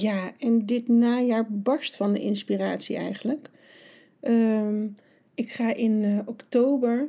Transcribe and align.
Ja, 0.00 0.32
en 0.38 0.66
dit 0.66 0.88
najaar 0.88 1.46
barst 1.50 1.96
van 1.96 2.12
de 2.12 2.20
inspiratie 2.20 2.96
eigenlijk. 2.96 3.50
Ehm, 4.20 4.86
ik 5.34 5.52
ga 5.52 5.74
in 5.74 6.02
uh, 6.02 6.18
oktober 6.24 7.08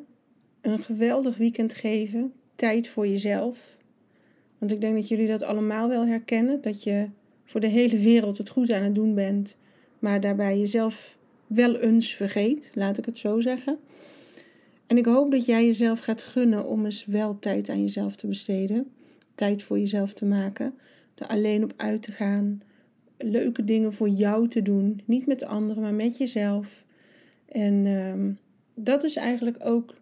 een 0.61 0.83
geweldig 0.83 1.37
weekend 1.37 1.73
geven. 1.73 2.33
Tijd 2.55 2.87
voor 2.87 3.07
jezelf. 3.07 3.57
Want 4.57 4.71
ik 4.71 4.81
denk 4.81 4.95
dat 4.95 5.07
jullie 5.07 5.27
dat 5.27 5.43
allemaal 5.43 5.89
wel 5.89 6.05
herkennen. 6.05 6.61
Dat 6.61 6.83
je 6.83 7.07
voor 7.45 7.59
de 7.59 7.67
hele 7.67 7.97
wereld 7.97 8.37
het 8.37 8.49
goed 8.49 8.71
aan 8.71 8.83
het 8.83 8.95
doen 8.95 9.13
bent. 9.13 9.55
Maar 9.99 10.21
daarbij 10.21 10.59
jezelf 10.59 11.17
wel 11.47 11.75
eens 11.75 12.13
vergeet. 12.13 12.71
Laat 12.73 12.97
ik 12.97 13.05
het 13.05 13.17
zo 13.17 13.39
zeggen. 13.39 13.77
En 14.87 14.97
ik 14.97 15.05
hoop 15.05 15.31
dat 15.31 15.45
jij 15.45 15.65
jezelf 15.65 15.99
gaat 15.99 16.21
gunnen 16.21 16.65
om 16.65 16.85
eens 16.85 17.05
wel 17.05 17.39
tijd 17.39 17.69
aan 17.69 17.81
jezelf 17.81 18.15
te 18.15 18.27
besteden. 18.27 18.91
Tijd 19.35 19.63
voor 19.63 19.79
jezelf 19.79 20.13
te 20.13 20.25
maken. 20.25 20.73
Er 21.15 21.27
alleen 21.27 21.63
op 21.63 21.73
uit 21.77 22.01
te 22.01 22.11
gaan 22.11 22.61
leuke 23.19 23.65
dingen 23.65 23.93
voor 23.93 24.09
jou 24.09 24.47
te 24.47 24.61
doen. 24.61 25.01
Niet 25.05 25.25
met 25.25 25.39
de 25.39 25.45
anderen, 25.45 25.83
maar 25.83 25.93
met 25.93 26.17
jezelf. 26.17 26.85
En 27.45 27.85
ehm, 27.85 28.31
dat 28.73 29.03
is 29.03 29.15
eigenlijk 29.15 29.57
ook 29.63 29.93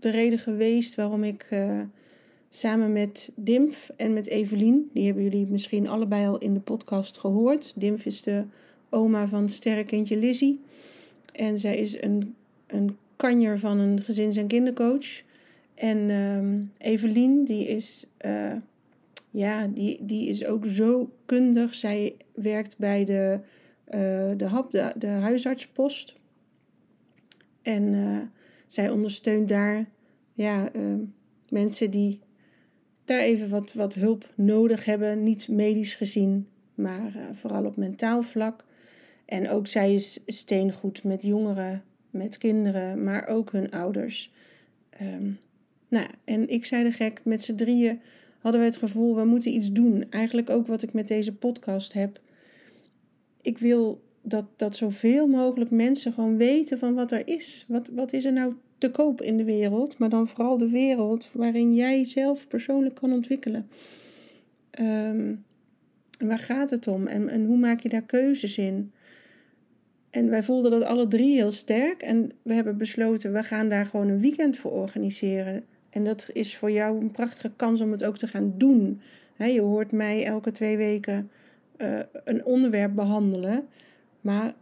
de 0.00 0.10
reden 0.10 0.38
geweest 0.38 0.94
waarom 0.94 1.24
ik 1.24 1.48
uh, 1.52 1.80
samen 2.48 2.92
met 2.92 3.32
Dimf 3.34 3.90
en 3.96 4.12
met 4.12 4.26
Evelien, 4.26 4.90
die 4.92 5.06
hebben 5.06 5.22
jullie 5.22 5.46
misschien 5.46 5.88
allebei 5.88 6.26
al 6.26 6.38
in 6.38 6.54
de 6.54 6.60
podcast 6.60 7.18
gehoord. 7.18 7.72
Dimf 7.76 8.04
is 8.04 8.22
de 8.22 8.44
oma 8.88 9.28
van 9.28 9.48
sterrenkindje 9.48 10.16
Lizzie. 10.16 10.60
En 11.32 11.58
zij 11.58 11.76
is 11.76 12.02
een, 12.02 12.34
een 12.66 12.96
kanjer 13.16 13.58
van 13.58 13.78
een 13.78 14.02
gezins- 14.02 14.36
en 14.36 14.46
kindercoach. 14.46 15.22
En 15.74 16.10
um, 16.10 16.72
Evelien, 16.78 17.44
die 17.44 17.68
is 17.68 18.06
uh, 18.26 18.52
ja, 19.30 19.66
die, 19.66 20.04
die 20.04 20.28
is 20.28 20.44
ook 20.44 20.66
zo 20.66 21.12
kundig. 21.26 21.74
Zij 21.74 22.16
werkt 22.34 22.78
bij 22.78 23.04
de, 23.04 23.40
uh, 23.86 24.36
de 24.36 24.44
HAP, 24.44 24.70
de, 24.70 24.92
de 24.98 25.06
huisartspost. 25.06 26.16
En 27.62 27.82
uh, 27.82 28.18
zij 28.66 28.90
ondersteunt 28.90 29.48
daar 29.48 29.88
ja, 30.32 30.74
uh, 30.74 30.94
mensen 31.48 31.90
die 31.90 32.20
daar 33.04 33.20
even 33.20 33.48
wat, 33.48 33.72
wat 33.72 33.94
hulp 33.94 34.32
nodig 34.34 34.84
hebben. 34.84 35.22
Niet 35.22 35.48
medisch 35.48 35.94
gezien, 35.94 36.48
maar 36.74 37.12
vooral 37.32 37.64
op 37.64 37.76
mentaal 37.76 38.22
vlak. 38.22 38.64
En 39.24 39.48
ook 39.48 39.66
zij 39.66 39.94
is 39.94 40.20
steengoed 40.26 41.04
met 41.04 41.22
jongeren, 41.22 41.82
met 42.10 42.38
kinderen, 42.38 43.04
maar 43.04 43.26
ook 43.26 43.52
hun 43.52 43.70
ouders. 43.70 44.32
Um, 45.02 45.38
nou, 45.88 46.06
en 46.24 46.48
ik 46.48 46.64
zei 46.64 46.84
de 46.84 46.92
gek, 46.92 47.20
met 47.24 47.42
z'n 47.42 47.54
drieën 47.54 48.00
hadden 48.48 48.66
we 48.66 48.74
het 48.74 48.90
gevoel, 48.90 49.16
we 49.16 49.24
moeten 49.24 49.52
iets 49.52 49.72
doen. 49.72 50.04
Eigenlijk 50.10 50.50
ook 50.50 50.66
wat 50.66 50.82
ik 50.82 50.92
met 50.92 51.08
deze 51.08 51.34
podcast 51.34 51.92
heb. 51.92 52.20
Ik 53.42 53.58
wil 53.58 54.02
dat, 54.22 54.50
dat 54.56 54.76
zoveel 54.76 55.26
mogelijk 55.26 55.70
mensen 55.70 56.12
gewoon 56.12 56.36
weten 56.36 56.78
van 56.78 56.94
wat 56.94 57.12
er 57.12 57.28
is. 57.28 57.64
Wat, 57.68 57.88
wat 57.92 58.12
is 58.12 58.24
er 58.24 58.32
nou 58.32 58.54
te 58.78 58.90
koop 58.90 59.22
in 59.22 59.36
de 59.36 59.44
wereld? 59.44 59.98
Maar 59.98 60.08
dan 60.08 60.28
vooral 60.28 60.58
de 60.58 60.68
wereld 60.68 61.30
waarin 61.32 61.74
jij 61.74 62.04
zelf 62.04 62.48
persoonlijk 62.48 62.94
kan 62.94 63.12
ontwikkelen. 63.12 63.68
Um, 64.80 65.44
waar 66.18 66.38
gaat 66.38 66.70
het 66.70 66.86
om? 66.86 67.06
En, 67.06 67.28
en 67.28 67.44
hoe 67.44 67.58
maak 67.58 67.80
je 67.80 67.88
daar 67.88 68.02
keuzes 68.02 68.58
in? 68.58 68.92
En 70.10 70.30
wij 70.30 70.42
voelden 70.42 70.70
dat 70.70 70.82
alle 70.82 71.08
drie 71.08 71.34
heel 71.34 71.52
sterk. 71.52 72.02
En 72.02 72.30
we 72.42 72.54
hebben 72.54 72.78
besloten, 72.78 73.32
we 73.32 73.42
gaan 73.42 73.68
daar 73.68 73.86
gewoon 73.86 74.08
een 74.08 74.20
weekend 74.20 74.56
voor 74.56 74.72
organiseren. 74.72 75.64
En 75.90 76.04
dat 76.04 76.30
is 76.32 76.56
voor 76.56 76.70
jou 76.70 77.00
een 77.00 77.10
prachtige 77.10 77.50
kans 77.56 77.80
om 77.80 77.92
het 77.92 78.04
ook 78.04 78.16
te 78.16 78.26
gaan 78.26 78.54
doen. 78.56 79.00
je 79.36 79.60
hoort 79.60 79.92
mij 79.92 80.24
elke 80.24 80.52
twee 80.52 80.76
weken 80.76 81.30
uh, 81.78 81.98
een 82.24 82.44
onderwerp 82.44 82.94
behandelen. 82.94 83.68
Maar 84.20 84.54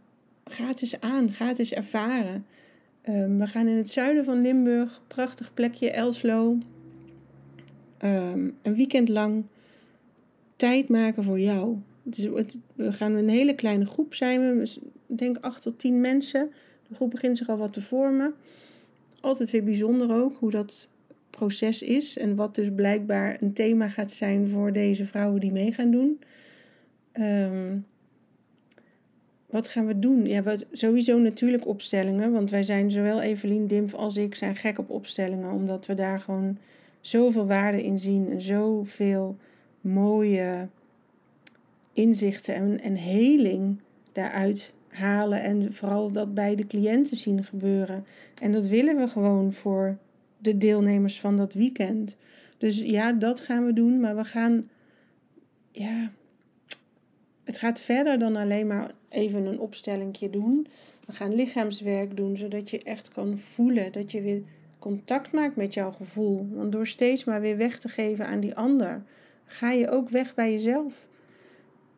ga 0.45 0.67
het 0.67 0.81
eens 0.81 1.01
aan, 1.01 1.31
ga 1.31 1.47
het 1.47 1.59
eens 1.59 1.73
ervaren. 1.73 2.45
Um, 3.09 3.39
we 3.39 3.47
gaan 3.47 3.67
in 3.67 3.77
het 3.77 3.89
zuiden 3.89 4.25
van 4.25 4.41
Limburg, 4.41 5.01
prachtig 5.07 5.53
plekje 5.53 5.91
Elslo. 5.91 6.57
Um, 8.03 8.57
een 8.61 8.75
weekend 8.75 9.09
lang 9.09 9.43
tijd 10.55 10.89
maken 10.89 11.23
voor 11.23 11.39
jou. 11.39 11.77
We 12.75 12.93
gaan 12.93 13.13
een 13.13 13.29
hele 13.29 13.55
kleine 13.55 13.85
groep 13.85 14.13
zijn. 14.13 14.57
We 14.57 14.79
denk 15.05 15.37
acht 15.37 15.61
tot 15.61 15.79
tien 15.79 16.01
mensen. 16.01 16.51
De 16.87 16.95
groep 16.95 17.09
begint 17.09 17.37
zich 17.37 17.49
al 17.49 17.57
wat 17.57 17.73
te 17.73 17.81
vormen. 17.81 18.33
Altijd 19.21 19.51
weer 19.51 19.63
bijzonder 19.63 20.13
ook 20.13 20.37
hoe 20.37 20.51
dat 20.51 20.89
proces 21.37 21.81
is 21.81 22.17
en 22.17 22.35
wat 22.35 22.55
dus 22.55 22.69
blijkbaar 22.75 23.37
een 23.41 23.53
thema 23.53 23.89
gaat 23.89 24.11
zijn 24.11 24.47
voor 24.47 24.73
deze 24.73 25.05
vrouwen 25.05 25.39
die 25.39 25.51
mee 25.51 25.71
gaan 25.71 25.91
doen. 25.91 26.19
Um, 27.13 27.85
wat 29.45 29.67
gaan 29.67 29.85
we 29.85 29.99
doen? 29.99 30.25
Ja, 30.25 30.41
wat, 30.41 30.65
sowieso 30.71 31.17
natuurlijk 31.17 31.67
opstellingen, 31.67 32.31
want 32.31 32.49
wij 32.49 32.63
zijn 32.63 32.91
zowel 32.91 33.21
Evelien 33.21 33.67
Dimf 33.67 33.93
als 33.93 34.17
ik 34.17 34.35
zijn 34.35 34.55
gek 34.55 34.79
op 34.79 34.89
opstellingen, 34.89 35.51
omdat 35.51 35.85
we 35.85 35.93
daar 35.93 36.19
gewoon 36.19 36.57
zoveel 37.01 37.47
waarde 37.47 37.83
in 37.83 37.99
zien 37.99 38.31
en 38.31 38.41
zoveel 38.41 39.37
mooie 39.81 40.67
inzichten 41.93 42.55
en, 42.55 42.81
en 42.81 42.95
heling 42.95 43.79
daaruit 44.11 44.73
halen 44.87 45.43
en 45.43 45.73
vooral 45.73 46.11
dat 46.11 46.33
bij 46.33 46.55
de 46.55 46.67
cliënten 46.67 47.17
zien 47.17 47.43
gebeuren. 47.43 48.05
En 48.41 48.51
dat 48.51 48.65
willen 48.65 48.97
we 48.97 49.07
gewoon 49.07 49.53
voor 49.53 49.97
de 50.37 50.57
deelnemers 50.57 51.19
van 51.19 51.37
dat 51.37 51.53
weekend. 51.53 52.17
Dus 52.57 52.81
ja, 52.81 53.11
dat 53.11 53.39
gaan 53.39 53.65
we 53.65 53.73
doen, 53.73 53.99
maar 53.99 54.15
we 54.15 54.23
gaan, 54.23 54.69
ja, 55.71 56.11
het 57.43 57.57
gaat 57.57 57.79
verder 57.79 58.19
dan 58.19 58.35
alleen 58.35 58.67
maar 58.67 58.91
even 59.09 59.45
een 59.45 59.59
opstellingje 59.59 60.29
doen. 60.29 60.67
We 61.05 61.13
gaan 61.13 61.35
lichaamswerk 61.35 62.17
doen, 62.17 62.37
zodat 62.37 62.69
je 62.69 62.83
echt 62.83 63.11
kan 63.11 63.37
voelen, 63.37 63.91
dat 63.91 64.11
je 64.11 64.21
weer 64.21 64.41
contact 64.79 65.31
maakt 65.31 65.55
met 65.55 65.73
jouw 65.73 65.91
gevoel. 65.91 66.47
Want 66.51 66.71
door 66.71 66.87
steeds 66.87 67.23
maar 67.23 67.41
weer 67.41 67.57
weg 67.57 67.79
te 67.79 67.89
geven 67.89 68.27
aan 68.27 68.39
die 68.39 68.55
ander, 68.55 69.03
ga 69.45 69.71
je 69.71 69.89
ook 69.89 70.09
weg 70.09 70.33
bij 70.35 70.51
jezelf. 70.51 71.07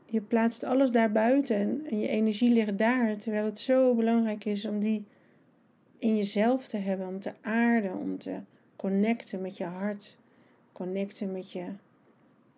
Je 0.06 0.22
plaatst 0.22 0.64
alles 0.64 0.92
daarbuiten 0.92 1.86
en, 1.90 2.00
je 2.00 2.08
energie 2.08 2.52
ligt 2.52 2.78
daar, 2.78 3.18
terwijl 3.18 3.46
het 3.46 3.60
zo 3.60 3.96
belangrijk 3.96 4.46
is 4.46 4.66
om 4.66 4.80
die 4.80 5.06
in 6.00 6.16
jezelf 6.16 6.68
te 6.68 6.78
hebben, 6.78 7.08
om 7.08 7.20
te 7.20 7.34
aarden, 7.42 7.98
om 7.98 8.18
te 8.18 8.36
connecten 8.76 9.42
met 9.42 9.58
je 9.58 9.64
hart, 9.64 10.18
connecten 10.72 11.32
met 11.32 11.52
je, 11.52 11.66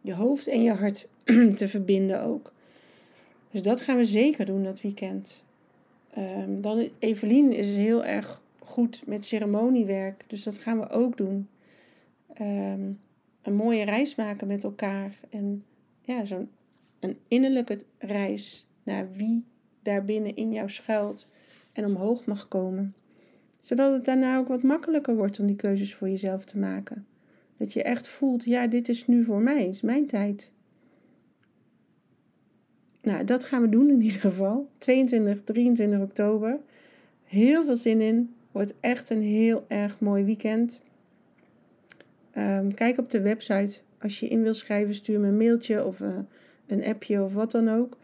je 0.02 0.14
hoofd 0.14 0.48
en 0.48 0.64
je 0.64 0.74
hart 0.74 1.08
te 1.60 1.68
verbinden 1.68 2.22
ook. 2.22 2.54
Dus 3.52 3.64
dat 3.64 3.82
gaan 3.82 3.98
we 3.98 4.06
zeker 4.06 4.46
doen 4.46 4.64
dat 4.64 4.82
weekend. 4.82 5.44
Um, 6.18 6.62
dan 6.62 6.90
Evelien 7.00 7.54
is 7.54 7.76
heel 7.76 8.06
erg 8.06 8.42
goed 8.60 9.04
met 9.06 9.26
ceremoniewerk, 9.26 10.24
dus 10.28 10.44
dat 10.44 10.58
gaan 10.58 10.80
we 10.80 10.90
ook 10.90 11.18
doen. 11.18 11.48
Um, 12.42 13.00
een 13.42 13.56
mooie 13.56 13.84
reis 13.84 14.16
maken 14.16 14.48
met 14.48 14.64
elkaar 14.64 15.20
en 15.30 15.64
ja, 16.02 16.26
zo'n 16.26 16.50
een 17.00 17.18
innerlijke 17.28 17.80
reis 17.98 18.66
naar 18.84 19.12
wie 19.12 19.44
daar 19.82 20.06
binnen 20.06 20.36
in 20.36 20.52
jou 20.52 20.70
schuilt 20.70 21.28
en 21.74 21.86
omhoog 21.86 22.26
mag 22.26 22.48
komen. 22.48 22.96
Zodat 23.62 23.94
het 23.94 24.06
daarna 24.06 24.38
ook 24.38 24.48
wat 24.48 24.64
makkelijker 24.64 25.16
wordt 25.16 25.40
om 25.40 25.48
die 25.48 25.56
keuzes 25.56 25.96
voor 25.96 26.10
jezelf 26.10 26.46
te 26.46 26.58
maken. 26.58 27.06
Dat 27.58 27.74
je 27.74 27.84
echt 27.84 28.08
voelt, 28.08 28.44
ja, 28.44 28.68
dit 28.68 28.90
is 28.90 29.08
nu 29.08 29.24
voor 29.24 29.42
mij, 29.42 29.68
is 29.68 29.82
mijn 29.82 30.06
tijd. 30.06 30.52
Nou, 33.02 33.24
dat 33.24 33.44
gaan 33.44 33.62
we 33.62 33.70
doen 33.70 33.90
in 33.90 34.02
ieder 34.02 34.20
geval. 34.20 34.70
22, 34.78 35.44
23 35.44 36.00
oktober. 36.00 36.60
Heel 37.24 37.66
veel 37.66 37.76
zin 37.76 38.02
in. 38.02 38.34
Wordt 38.52 38.74
echt 38.80 39.10
een 39.10 39.22
heel 39.22 39.66
erg 39.68 40.00
mooi 40.00 40.24
weekend. 40.24 40.80
Ehm, 42.32 42.72
kijk 42.72 42.98
op 42.98 43.10
de 43.10 43.22
website. 43.22 43.80
Als 44.00 44.20
je 44.20 44.28
in 44.28 44.44
wil 44.44 44.54
schrijven, 44.54 44.96
stuur 44.96 45.20
me 45.20 45.28
een 45.28 45.38
mailtje 45.38 45.86
of 45.86 46.00
uh, 46.00 46.18
een 46.68 46.84
appje 46.86 47.24
of 47.24 47.34
wat 47.34 47.52
dan 47.52 47.70
ook. 47.70 47.98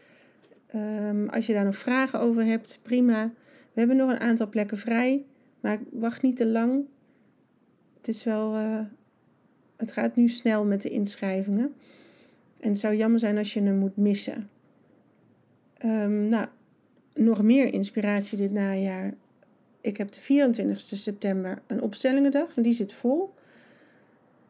Um, 0.74 1.28
als 1.28 1.46
je 1.46 1.52
daar 1.52 1.64
nog 1.64 1.76
vragen 1.76 2.20
over 2.20 2.44
hebt, 2.44 2.80
prima. 2.82 3.32
We 3.72 3.80
hebben 3.80 3.96
nog 3.96 4.10
een 4.10 4.20
aantal 4.20 4.48
plekken 4.48 4.78
vrij, 4.78 5.24
maar 5.68 5.78
wacht 5.90 6.22
niet 6.22 6.36
te 6.36 6.46
lang. 6.46 6.84
Het 7.96 8.08
is 8.08 8.24
wel. 8.24 8.56
Uh, 8.56 8.80
het 9.76 9.92
gaat 9.92 10.16
nu 10.16 10.28
snel 10.28 10.64
met 10.64 10.82
de 10.82 10.88
inschrijvingen. 10.88 11.74
En 12.60 12.68
het 12.68 12.78
zou 12.78 12.96
jammer 12.96 13.20
zijn 13.20 13.38
als 13.38 13.54
je 13.54 13.62
hem 13.62 13.76
moet 13.76 13.96
missen. 13.96 14.50
Um, 15.84 16.28
nou, 16.28 16.46
nog 17.14 17.42
meer 17.42 17.72
inspiratie 17.72 18.38
dit 18.38 18.52
najaar. 18.52 19.14
Ik 19.80 19.96
heb 19.96 20.12
de 20.12 20.20
24 20.20 20.80
september 20.80 21.62
een 21.66 21.82
opstellingendag 21.82 22.56
en 22.56 22.62
die 22.62 22.72
zit 22.72 22.92
vol. 22.92 23.34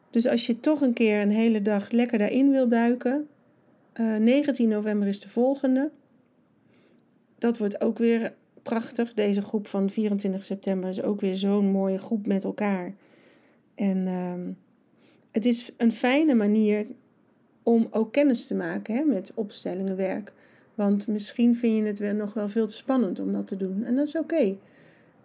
Dus 0.09 0.27
als 0.27 0.45
je 0.45 0.59
toch 0.59 0.81
een 0.81 0.93
keer 0.93 1.21
een 1.21 1.31
hele 1.31 1.61
dag 1.61 1.91
lekker 1.91 2.17
daarin 2.17 2.51
wil 2.51 2.67
duiken, 2.67 3.27
uh, 3.99 4.15
eh, 4.15 4.21
19 4.21 4.69
november 4.69 5.07
is 5.07 5.19
de 5.19 5.29
volgende. 5.29 5.91
Dat 7.37 7.57
wordt 7.57 7.81
ook 7.81 7.97
weer 7.97 8.33
prachtig. 8.61 9.13
Deze 9.13 9.41
groep 9.41 9.67
van 9.67 9.89
24 9.89 10.45
september 10.45 10.89
is 10.89 11.01
ook 11.01 11.21
weer 11.21 11.35
zo'n 11.35 11.71
mooie 11.71 11.97
groep 11.97 12.27
met 12.27 12.43
elkaar. 12.43 12.93
En 13.75 13.97
uh, 14.07 14.55
het 15.31 15.45
is 15.45 15.71
een 15.77 15.91
fijne 15.91 16.33
manier 16.33 16.85
om 17.63 17.87
ook 17.91 18.11
kennis 18.11 18.47
te 18.47 18.55
maken 18.55 18.95
hè, 18.95 19.03
met 19.03 19.31
opstellingenwerk. 19.35 20.33
Want 20.75 21.07
misschien 21.07 21.55
vind 21.55 21.77
je 21.77 21.83
het 21.83 21.99
wel 21.99 22.13
nog 22.13 22.33
wel 22.33 22.49
veel 22.49 22.67
te 22.67 22.75
spannend 22.75 23.19
om 23.19 23.31
dat 23.31 23.47
te 23.47 23.57
doen. 23.57 23.83
En 23.83 23.95
dat 23.95 24.07
is 24.07 24.15
oké. 24.15 24.57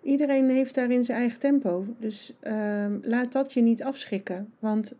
Iedereen 0.02 0.50
heeft 0.50 0.74
daarin 0.74 1.04
zijn 1.04 1.18
eigen 1.18 1.40
tempo. 1.40 1.86
Dus 1.98 2.32
uh, 2.42 2.86
laat 3.02 3.32
dat 3.32 3.52
je 3.52 3.60
niet 3.60 3.82
afschrikken. 3.82 4.52
Want 4.58 4.94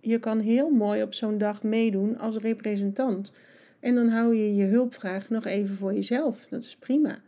je 0.00 0.18
kan 0.18 0.38
heel 0.38 0.70
mooi 0.70 1.02
op 1.02 1.14
zo'n 1.14 1.38
dag 1.38 1.62
meedoen 1.62 2.18
als 2.18 2.36
representant. 2.36 3.32
En 3.80 3.94
dan 3.94 4.08
hou 4.08 4.34
je 4.34 4.54
je 4.54 4.64
hulpvraag 4.64 5.28
nog 5.30 5.44
even 5.44 5.74
voor 5.74 5.94
jezelf. 5.94 6.46
Dat 6.50 6.62
is 6.62 6.76
prima. 6.76 7.18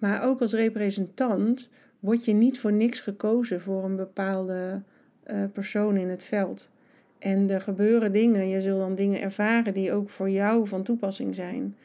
Maar 0.00 0.22
ook 0.22 0.40
als 0.40 0.52
representant 0.52 1.68
word 1.98 2.24
je 2.24 2.32
niet 2.32 2.58
voor 2.58 2.72
niks 2.72 3.00
gekozen 3.00 3.60
voor 3.60 3.84
een 3.84 3.96
bepaalde 3.96 4.82
uh, 5.26 5.44
persoon 5.52 5.96
in 5.96 6.08
het 6.08 6.24
veld. 6.24 6.70
En 7.18 7.50
er 7.50 7.60
gebeuren 7.60 8.12
dingen, 8.12 8.48
je 8.48 8.60
zult 8.60 8.80
dan 8.80 8.94
dingen 8.94 9.20
ervaren 9.20 9.74
die 9.74 9.92
ook 9.92 10.08
voor 10.08 10.30
jou 10.30 10.68
van 10.68 10.82
toepassing 10.82 11.34
zijn. 11.34 11.76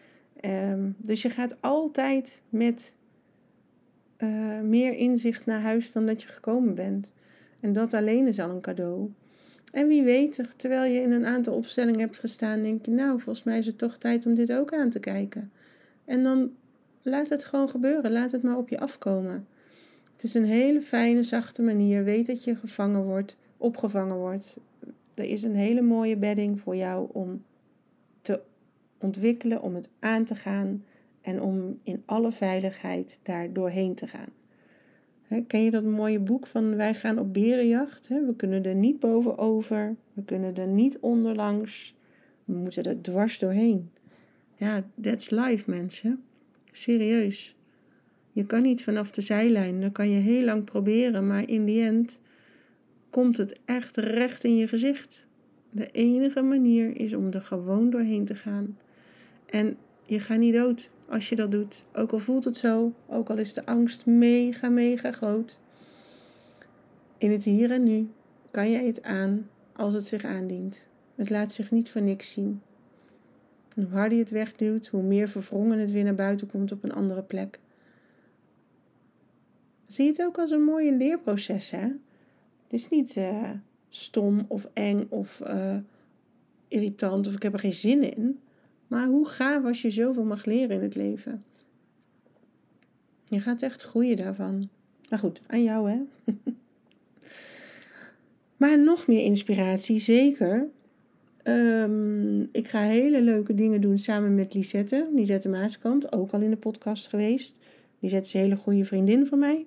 Um, 0.42 0.96
dus 0.98 1.22
je 1.22 1.30
gaat 1.30 1.56
altijd 1.62 2.42
met 2.50 2.96
uh, 4.18 4.60
meer 4.62 4.94
inzicht 4.94 5.46
naar 5.46 5.62
huis 5.62 5.92
dan 5.92 6.06
dat 6.06 6.22
je 6.22 6.28
gekomen 6.28 6.76
bent. 6.76 7.14
En 7.60 7.74
dat 7.74 7.94
alleen 7.94 8.28
is 8.28 8.40
al 8.40 8.50
een 8.50 8.62
cadeau. 8.62 9.12
En 9.72 9.88
wie 9.88 10.04
weet, 10.04 10.44
terwijl 10.56 10.94
je 10.94 11.02
in 11.02 11.12
een 11.12 11.26
aantal 11.26 11.54
opstellingen 11.54 12.00
hebt 12.00 12.20
gestaan, 12.20 12.64
denk 12.64 12.86
je, 12.86 12.92
nou, 12.92 13.22
volgens 13.22 13.46
mij 13.46 13.58
is 13.58 13.66
het 13.66 13.78
toch 13.78 13.98
tijd 13.98 14.26
om 14.26 14.34
dit 14.34 14.54
ook 14.54 14.74
aan 14.74 14.90
te 14.90 15.00
kijken. 15.00 15.52
En 16.06 16.24
dan 16.24 16.52
laat 17.06 17.30
het 17.30 17.44
gewoon 17.44 17.70
gebeuren, 17.70 18.12
laat 18.12 18.32
het 18.32 18.44
maar 18.44 18.58
op 18.58 18.70
je 18.70 18.80
afkomen. 18.80 19.48
Het 20.14 20.24
is 20.24 20.34
een 20.34 20.46
hele 20.46 20.82
fijne, 20.82 21.24
zachte 21.24 21.62
manier. 21.62 22.04
Weet 22.04 22.26
dat 22.26 22.44
je 22.44 22.56
gevangen 22.56 23.04
wordt, 23.04 23.38
opgevangen 23.58 24.16
wordt. 24.16 24.60
Er 25.14 25.24
is 25.24 25.44
een 25.44 25.56
hele 25.56 25.82
mooie 25.82 26.18
bedding 26.18 26.62
voor 26.62 26.76
jou 26.76 27.10
om 27.12 27.44
te 28.22 28.42
ontwikkelen, 28.98 29.62
om 29.62 29.76
het 29.76 29.90
aan 30.00 30.24
te 30.24 30.36
gaan 30.36 30.84
en 31.22 31.42
om 31.42 31.80
in 31.84 32.04
alle 32.06 32.32
veiligheid 32.32 33.20
daar 33.24 33.54
doorheen 33.54 33.96
te 33.96 34.08
gaan. 34.08 34.30
ken 35.48 35.64
je 35.64 35.72
dat 35.72 35.84
mooie 35.84 36.20
boek 36.20 36.48
van 36.48 36.76
Wij 36.76 36.94
gaan 36.94 37.20
op 37.20 37.34
berenjacht? 37.34 38.08
we 38.08 38.34
kunnen 38.38 38.64
er 38.64 38.76
niet 38.76 39.00
bovenover, 39.00 39.96
we 40.14 40.24
kunnen 40.24 40.56
er 40.56 40.68
niet 40.68 41.00
onderlangs, 41.00 41.96
we 42.46 42.54
moeten 42.54 42.84
er 42.84 43.02
dwars 43.02 43.40
doorheen. 43.40 43.90
Ja, 44.56 44.84
that's 45.02 45.30
life, 45.30 45.70
mensen. 45.70 46.24
Serieus. 46.76 47.56
Je 48.32 48.46
kan 48.46 48.62
niet 48.62 48.84
vanaf 48.84 49.12
de 49.12 49.22
zijlijn, 49.22 49.82
dan 49.82 49.92
kan 49.92 50.10
je 50.10 50.20
heel 50.20 50.44
lang 50.44 50.64
proberen, 50.64 51.28
maar 51.28 51.50
in 51.50 51.66
die 51.66 51.82
end 51.82 52.20
komt 53.10 53.38
het 53.38 53.60
echt 53.66 53.98
recht 53.98 54.44
in 54.44 54.56
je 54.56 54.68
gezicht. 54.68 55.26
De 55.72 55.92
enige 55.92 56.42
manier 56.42 57.00
is 57.00 57.14
om 57.14 57.32
er 57.32 57.42
gewoon 57.42 57.90
doorheen 57.90 58.26
te 58.26 58.36
gaan. 58.36 58.78
En 59.46 59.78
je 60.06 60.20
gaat 60.20 60.38
niet 60.38 60.54
dood 60.54 60.90
als 61.10 61.30
je 61.30 61.36
dat 61.36 61.52
doet. 61.52 61.86
Ook 61.94 62.12
al 62.12 62.20
voelt 62.20 62.44
het 62.44 62.58
zo, 62.58 62.94
ook 63.08 63.30
al 63.30 63.38
is 63.38 63.54
de 63.54 63.66
angst 63.66 64.06
mega, 64.06 64.70
mega 64.70 65.12
groot. 65.12 65.60
In 67.18 67.32
het 67.32 67.44
hier 67.44 67.72
en 67.72 67.84
nu 67.84 68.10
kan 68.52 68.72
jij 68.72 68.86
het 68.86 69.04
aan 69.04 69.50
als 69.74 69.94
het 69.94 70.08
zich 70.08 70.24
aandient. 70.24 70.88
Het 71.16 71.30
laat 71.30 71.52
zich 71.52 71.72
niet 71.72 71.92
voor 71.92 72.02
niks 72.02 72.32
zien. 72.32 72.62
En 73.76 73.84
hoe 73.84 73.92
harder 73.92 74.18
je 74.18 74.24
het 74.24 74.32
wegduwt, 74.32 74.88
hoe 74.88 75.04
meer 75.04 75.30
verwrongen 75.30 75.80
het 75.80 75.92
weer 75.92 76.04
naar 76.04 76.16
buiten 76.16 76.48
komt 76.48 76.72
op 76.72 76.84
een 76.84 76.94
andere 76.94 77.22
plek. 77.22 77.60
Zie 79.86 80.08
het 80.08 80.22
ook 80.22 80.38
als 80.38 80.52
een 80.52 80.64
mooie 80.64 80.94
leerproces, 80.94 81.72
hè? 81.72 81.88
Het 82.64 82.74
is 82.74 82.90
niet 82.90 83.16
uh, 83.16 83.50
stom 83.90 84.46
of 84.48 84.68
eng 84.74 85.06
of 85.10 85.42
uh, 85.48 85.78
irritant 86.68 87.28
of 87.28 87.36
ik 87.36 87.44
heb 87.44 87.54
er 87.54 87.60
geen 87.60 87.74
zin 87.74 88.16
in. 88.16 88.40
Maar 88.88 89.08
hoe 89.08 89.28
gaaf 89.28 89.64
als 89.64 89.82
je 89.82 89.90
zoveel 89.90 90.24
mag 90.24 90.46
leren 90.46 90.76
in 90.76 90.82
het 90.82 90.96
leven. 90.96 91.44
Je 93.26 93.40
gaat 93.40 93.62
echt 93.62 93.82
groeien 93.82 94.18
daarvan. 94.18 94.70
Maar 95.10 95.20
goed, 95.20 95.40
aan 95.48 95.64
jou 95.64 95.90
hè. 95.90 96.02
maar 98.58 98.80
nog 98.80 99.08
meer 99.08 99.24
inspiratie, 99.24 100.00
zeker. 100.00 100.68
Um, 101.48 102.42
ik 102.52 102.68
ga 102.68 102.82
hele 102.82 103.22
leuke 103.22 103.54
dingen 103.54 103.82
doen 103.82 104.00
samen 104.00 104.36
met 104.36 104.54
Lisette. 104.54 105.08
Lisette 105.14 105.50
Maaskant, 105.50 106.14
ook 106.14 106.32
al 106.32 106.42
in 106.42 106.50
de 106.50 106.56
podcast 106.58 107.08
geweest. 107.08 107.60
Lisette 108.00 108.28
is 108.28 108.34
een 108.34 108.42
hele 108.42 108.56
goede 108.56 108.86
vriendin 108.86 109.28
van 109.28 109.40
mij. 109.40 109.66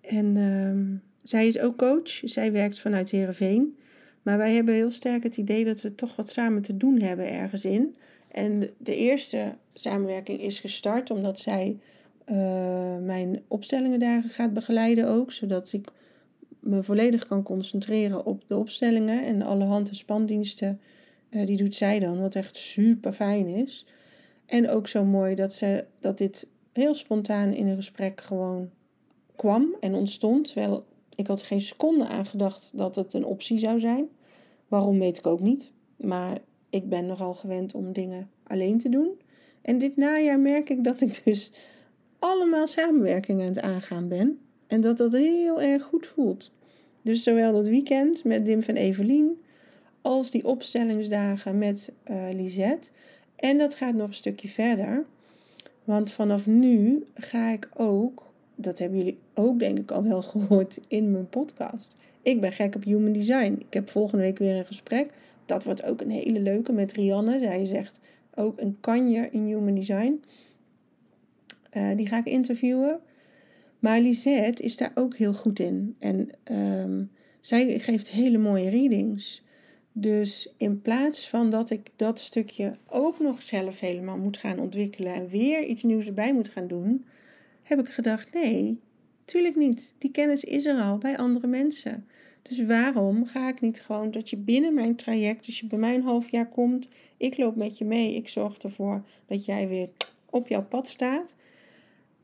En 0.00 0.36
um, 0.36 1.02
zij 1.22 1.46
is 1.46 1.58
ook 1.58 1.76
coach. 1.76 2.20
Zij 2.24 2.52
werkt 2.52 2.80
vanuit 2.80 3.10
Heerenveen. 3.10 3.76
Maar 4.22 4.38
wij 4.38 4.54
hebben 4.54 4.74
heel 4.74 4.90
sterk 4.90 5.22
het 5.22 5.36
idee 5.36 5.64
dat 5.64 5.80
we 5.80 5.94
toch 5.94 6.16
wat 6.16 6.28
samen 6.28 6.62
te 6.62 6.76
doen 6.76 7.00
hebben 7.00 7.30
ergens 7.30 7.64
in. 7.64 7.96
En 8.28 8.70
de 8.78 8.96
eerste 8.96 9.54
samenwerking 9.74 10.40
is 10.40 10.60
gestart 10.60 11.10
omdat 11.10 11.38
zij 11.38 11.78
uh, 12.30 12.96
mijn 13.02 13.42
opstellingen 13.48 13.98
daar 13.98 14.22
gaat 14.22 14.52
begeleiden 14.52 15.08
ook. 15.08 15.32
Zodat 15.32 15.72
ik 15.72 15.88
me 16.60 16.82
volledig 16.82 17.26
kan 17.26 17.42
concentreren 17.42 18.26
op 18.26 18.44
de 18.46 18.56
opstellingen. 18.56 19.24
En 19.24 19.42
alle 19.42 19.64
hand- 19.64 19.88
en 19.88 19.96
spandiensten, 19.96 20.80
uh, 21.30 21.46
die 21.46 21.56
doet 21.56 21.74
zij 21.74 21.98
dan. 21.98 22.20
Wat 22.20 22.34
echt 22.34 22.56
super 22.56 23.12
fijn 23.12 23.46
is. 23.46 23.86
En 24.46 24.68
ook 24.68 24.88
zo 24.88 25.04
mooi 25.04 25.34
dat, 25.34 25.52
ze, 25.52 25.84
dat 26.00 26.18
dit 26.18 26.46
heel 26.72 26.94
spontaan 26.94 27.52
in 27.52 27.66
een 27.66 27.76
gesprek 27.76 28.20
gewoon 28.20 28.70
kwam 29.36 29.74
en 29.80 29.94
ontstond. 29.94 30.46
Terwijl 30.46 30.86
ik 31.14 31.26
had 31.26 31.42
geen 31.42 31.60
seconde 31.60 32.06
aan 32.06 32.26
gedacht 32.26 32.70
dat 32.74 32.96
het 32.96 33.14
een 33.14 33.24
optie 33.24 33.58
zou 33.58 33.80
zijn. 33.80 34.08
Waarom 34.68 34.98
weet 34.98 35.18
ik 35.18 35.26
ook 35.26 35.40
niet. 35.40 35.70
Maar 35.96 36.38
ik 36.70 36.88
ben 36.88 37.06
nogal 37.06 37.34
gewend 37.34 37.74
om 37.74 37.92
dingen 37.92 38.30
alleen 38.46 38.78
te 38.78 38.88
doen. 38.88 39.20
En 39.62 39.78
dit 39.78 39.96
najaar 39.96 40.40
merk 40.40 40.70
ik 40.70 40.84
dat 40.84 41.00
ik 41.00 41.20
dus 41.24 41.50
allemaal 42.18 42.66
samenwerking 42.66 43.40
aan 43.40 43.46
het 43.46 43.60
aangaan 43.60 44.08
ben. 44.08 44.38
En 44.66 44.80
dat 44.80 44.96
dat 44.96 45.12
heel 45.12 45.62
erg 45.62 45.82
goed 45.82 46.06
voelt. 46.06 46.50
Dus 47.02 47.22
zowel 47.22 47.52
dat 47.52 47.66
weekend 47.66 48.24
met 48.24 48.44
Dim 48.44 48.62
van 48.62 48.74
Evelien 48.74 49.40
als 50.02 50.30
die 50.30 50.44
opstellingsdagen 50.44 51.58
met 51.58 51.92
uh, 52.10 52.26
Lisette. 52.32 52.90
En 53.36 53.58
dat 53.58 53.74
gaat 53.74 53.94
nog 53.94 54.08
een 54.08 54.14
stukje 54.14 54.48
verder. 54.48 55.04
Want 55.84 56.10
vanaf 56.10 56.46
nu 56.46 57.06
ga 57.14 57.50
ik 57.50 57.68
ook, 57.76 58.32
dat 58.54 58.78
hebben 58.78 58.98
jullie 58.98 59.18
ook 59.34 59.58
denk 59.58 59.78
ik 59.78 59.90
al 59.90 60.02
wel 60.02 60.22
gehoord 60.32 60.78
in 60.88 61.10
mijn 61.10 61.28
podcast. 61.28 61.94
Ik 62.22 62.40
ben 62.40 62.52
gek 62.52 62.74
op 62.74 62.84
human 62.84 63.12
design. 63.12 63.56
Ik 63.68 63.74
heb 63.74 63.90
volgende 63.90 64.24
week 64.24 64.38
weer 64.38 64.56
een 64.56 64.66
gesprek 64.66 65.10
dat 65.46 65.64
wordt 65.64 65.84
ook 65.84 66.00
een 66.00 66.10
hele 66.10 66.40
leuke 66.40 66.72
met 66.72 66.92
Rianne. 66.92 67.38
Zij 67.38 67.64
zegt 67.64 68.00
ook 68.34 68.60
een 68.60 68.76
kanjer 68.80 69.32
in 69.32 69.44
Human 69.44 69.74
Design. 69.74 70.24
Uh, 71.72 71.96
die 71.96 72.06
ga 72.06 72.18
ik 72.18 72.26
interviewen. 72.26 73.00
Maar 73.86 74.00
Lisette 74.00 74.62
is 74.62 74.76
daar 74.76 74.92
ook 74.94 75.16
heel 75.16 75.34
goed 75.34 75.58
in. 75.58 75.96
En 75.98 76.30
um, 76.52 77.10
zij 77.40 77.78
geeft 77.78 78.10
hele 78.10 78.38
mooie 78.38 78.70
readings. 78.70 79.42
Dus 79.92 80.52
in 80.56 80.82
plaats 80.82 81.28
van 81.28 81.50
dat 81.50 81.70
ik 81.70 81.90
dat 81.96 82.20
stukje 82.20 82.76
ook 82.86 83.20
nog 83.20 83.42
zelf 83.42 83.80
helemaal 83.80 84.16
moet 84.16 84.36
gaan 84.36 84.58
ontwikkelen 84.58 85.14
en 85.14 85.28
weer 85.28 85.64
iets 85.64 85.82
nieuws 85.82 86.06
erbij 86.06 86.34
moet 86.34 86.48
gaan 86.48 86.66
doen, 86.66 87.04
heb 87.62 87.78
ik 87.78 87.88
gedacht: 87.88 88.32
nee, 88.32 88.80
Tuurlijk 89.24 89.56
niet. 89.56 89.94
Die 89.98 90.10
kennis 90.10 90.44
is 90.44 90.66
er 90.66 90.80
al 90.80 90.98
bij 90.98 91.18
andere 91.18 91.46
mensen. 91.46 92.06
Dus 92.42 92.64
waarom 92.64 93.26
ga 93.26 93.48
ik 93.48 93.60
niet 93.60 93.80
gewoon 93.80 94.10
dat 94.10 94.30
je 94.30 94.36
binnen 94.36 94.74
mijn 94.74 94.96
traject, 94.96 95.46
als 95.46 95.60
je 95.60 95.66
bij 95.66 95.78
mij 95.78 95.94
een 95.94 96.02
half 96.02 96.30
jaar 96.30 96.48
komt, 96.48 96.88
ik 97.16 97.38
loop 97.38 97.56
met 97.56 97.78
je 97.78 97.84
mee, 97.84 98.14
ik 98.14 98.28
zorg 98.28 98.58
ervoor 98.58 99.04
dat 99.26 99.44
jij 99.44 99.68
weer 99.68 99.88
op 100.30 100.48
jouw 100.48 100.64
pad 100.64 100.88
staat. 100.88 101.36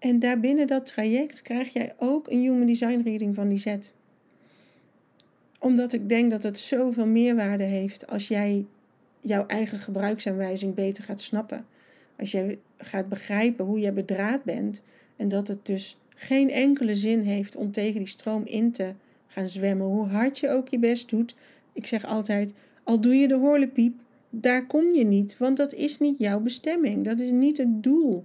En 0.03 0.19
daarbinnen 0.19 0.67
dat 0.67 0.87
traject 0.87 1.43
krijg 1.43 1.73
jij 1.73 1.95
ook 1.99 2.31
een 2.31 2.41
Human 2.41 2.67
Design 2.67 3.01
Reading 3.05 3.35
van 3.35 3.49
die 3.49 3.59
zet. 3.59 3.95
Omdat 5.59 5.93
ik 5.93 6.09
denk 6.09 6.31
dat 6.31 6.43
het 6.43 6.59
zoveel 6.59 7.07
meerwaarde 7.07 7.65
heeft 7.65 8.07
als 8.07 8.29
jij 8.29 8.67
jouw 9.21 9.47
eigen 9.47 9.79
gebruiksaanwijzing 9.79 10.75
beter 10.75 11.05
gaat 11.05 11.21
snappen. 11.21 11.67
Als 12.17 12.31
jij 12.31 12.59
gaat 12.77 13.09
begrijpen 13.09 13.65
hoe 13.65 13.79
jij 13.79 13.93
bedraad 13.93 14.45
bent 14.45 14.83
en 15.17 15.29
dat 15.29 15.49
het 15.49 15.67
dus 15.67 15.99
geen 16.09 16.51
enkele 16.51 16.97
zin 16.97 17.21
heeft 17.21 17.57
om 17.57 17.73
tegen 17.73 17.99
die 17.99 18.07
stroom 18.07 18.43
in 18.45 18.73
te 18.73 18.93
gaan 19.27 19.49
zwemmen, 19.49 19.87
hoe 19.87 20.07
hard 20.07 20.39
je 20.39 20.49
ook 20.49 20.69
je 20.69 20.79
best 20.79 21.11
doet. 21.11 21.35
Ik 21.73 21.87
zeg 21.87 22.05
altijd, 22.05 22.53
al 22.83 23.01
doe 23.01 23.15
je 23.15 23.29
de 23.29 23.35
horlepiep, 23.37 23.95
daar 24.31 24.67
kom 24.67 24.95
je 24.95 25.05
niet, 25.05 25.39
want 25.39 25.57
dat 25.57 25.73
is 25.73 25.99
niet 25.99 26.19
jouw 26.19 26.41
bestemming. 26.41 27.05
Dat 27.05 27.21
is 27.21 27.31
niet 27.31 27.57
het 27.57 27.83
doel. 27.83 28.25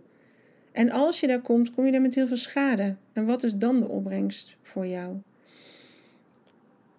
En 0.78 0.92
als 0.92 1.20
je 1.20 1.28
daar 1.28 1.42
komt, 1.42 1.72
kom 1.72 1.86
je 1.86 1.92
daar 1.92 2.02
met 2.02 2.16
heel 2.16 2.28
veel 2.28 2.38
schade. 2.38 2.96
En 3.14 3.26
wat 3.26 3.44
is 3.44 3.56
dan 3.56 3.80
de 3.80 3.88
opbrengst 3.88 4.58
voor 4.62 4.88
jou? 4.88 5.16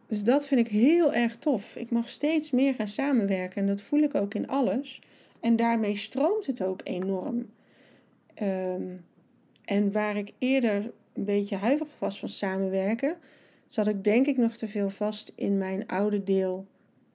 Dus 0.06 0.24
dat 0.24 0.46
vind 0.46 0.60
ik 0.60 0.68
heel 0.68 1.14
erg 1.14 1.36
tof. 1.36 1.76
Ik 1.76 1.90
mag 1.90 2.10
steeds 2.10 2.50
meer 2.50 2.74
gaan 2.74 2.88
samenwerken 2.88 3.60
en 3.60 3.66
dat 3.66 3.80
voel 3.80 4.00
ik 4.00 4.14
ook 4.14 4.34
in 4.34 4.48
alles. 4.48 5.02
En 5.40 5.56
daarmee 5.56 5.96
stroomt 5.96 6.46
het 6.46 6.62
ook 6.62 6.80
enorm. 6.84 7.50
Ehm, 8.34 8.82
en 9.64 9.92
waar 9.92 10.16
ik 10.16 10.32
eerder 10.38 10.90
een 11.12 11.24
beetje 11.24 11.56
huiverig 11.56 11.98
was 11.98 12.18
van 12.18 12.28
samenwerken, 12.28 13.16
zat 13.66 13.86
ik 13.86 14.04
denk 14.04 14.26
ik 14.26 14.36
nog 14.36 14.56
te 14.56 14.68
veel 14.68 14.90
vast 14.90 15.32
in 15.34 15.58
mijn 15.58 15.86
oude 15.86 16.22
deel. 16.24 16.66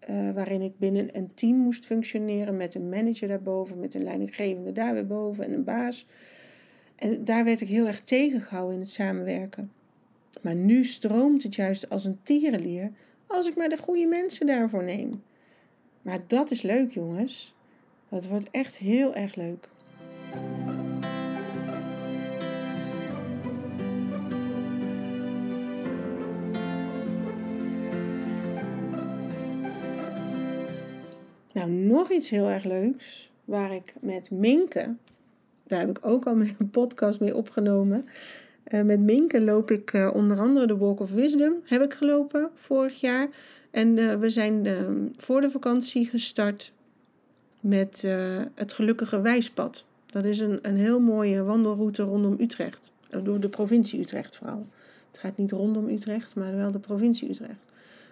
Uh, 0.10 0.32
waarin 0.32 0.62
ik 0.62 0.78
binnen 0.78 1.18
een 1.18 1.34
team 1.34 1.58
moest 1.58 1.86
functioneren 1.86 2.58
met 2.58 2.76
een 2.76 2.90
manager 2.90 3.28
daarboven, 3.28 3.80
met 3.80 3.94
een 3.94 4.04
leidinggevende 4.04 4.72
daar 4.72 4.94
weer 4.94 5.08
boven 5.08 5.44
en 5.44 5.54
een 5.54 5.64
baas. 5.64 6.06
En 6.96 7.26
daar 7.26 7.44
werd 7.44 7.62
ik 7.62 7.68
heel 7.68 7.88
erg 7.88 8.02
tegengehouden 8.02 8.74
in 8.74 8.80
het 8.82 8.90
samenwerken. 8.90 9.72
Maar 10.42 10.56
nu 10.56 10.84
stroomt 10.84 11.44
het 11.44 11.56
juist 11.56 11.90
als 11.90 12.06
een 12.06 12.20
tierenlier 12.24 12.92
als 13.28 13.48
ik 13.48 13.56
maar 13.56 13.70
de 13.70 13.78
goede 13.78 14.06
mensen 14.06 14.46
daarvoor 14.46 14.84
neem. 14.84 15.24
Maar 16.02 16.20
dat 16.28 16.52
is 16.52 16.62
leuk, 16.62 16.92
jongens. 16.92 17.56
Dat 18.10 18.28
wordt 18.28 18.52
echt 18.52 18.78
heel 18.78 19.16
erg 19.16 19.36
leuk. 19.36 19.70
Nou, 31.54 31.70
nog 31.70 32.12
iets 32.12 32.30
heel 32.30 32.50
erg 32.50 32.64
leuks 32.64 33.32
waar 33.46 33.74
ik 33.74 33.94
met 34.00 34.32
Minke, 34.32 34.96
daar 35.64 35.80
heb 35.80 35.90
ik 35.90 36.00
ook 36.02 36.26
al 36.26 36.36
een 36.40 36.70
podcast 36.72 37.20
mee 37.20 37.36
opgenomen. 37.36 38.06
Uh, 38.68 38.82
met 38.82 39.00
Minke 39.00 39.42
loop 39.42 39.72
ik 39.72 39.94
uh, 39.94 40.10
onder 40.14 40.40
andere 40.40 40.68
de 40.68 40.78
Walk 40.78 41.00
of 41.00 41.12
Wisdom, 41.12 41.54
heb 41.64 41.82
ik 41.82 41.94
gelopen 41.94 42.50
vorig 42.56 43.00
jaar. 43.00 43.30
En 43.72 43.98
uh, 43.98 44.16
we 44.16 44.30
zijn 44.30 44.68
voor 45.18 45.42
de 45.42 45.50
vakantie 45.50 46.06
gestart 46.06 46.72
met 47.60 48.08
het 48.56 48.74
Gelukkige 48.74 49.22
Wijspad. 49.22 49.86
Dat 50.06 50.24
is 50.24 50.40
een, 50.40 50.60
een 50.62 50.78
heel 50.78 51.00
mooie 51.00 51.44
wandelroute 51.44 52.04
rondom 52.04 52.36
Utrecht. 52.40 52.92
Door 53.24 53.40
de 53.40 53.50
provincie 53.50 54.00
Utrecht 54.00 54.36
vooral. 54.36 54.68
Het 55.12 55.20
gaat 55.20 55.38
niet 55.38 55.52
rondom 55.52 55.90
Utrecht, 55.90 56.36
maar 56.36 56.56
wel 56.56 56.72
de 56.72 56.80
provincie 56.80 57.30
Utrecht. 57.30 57.70